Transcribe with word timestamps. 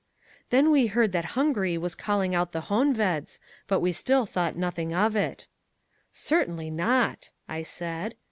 "Then 0.49 0.71
we 0.71 0.87
heard 0.87 1.11
that 1.11 1.37
Hungary 1.37 1.77
was 1.77 1.93
calling 1.93 2.33
out 2.33 2.53
the 2.53 2.61
Honveds, 2.71 3.37
but 3.67 3.81
we 3.81 3.91
still 3.91 4.25
thought 4.25 4.55
nothing 4.55 4.95
of 4.95 5.15
it." 5.15 5.45
"Certainly 6.11 6.71
not," 6.71 7.29
I 7.47 7.61
said. 7.61 8.15